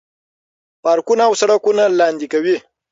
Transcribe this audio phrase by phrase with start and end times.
[0.83, 2.57] پارکونه او سړکونه لاندې کوي.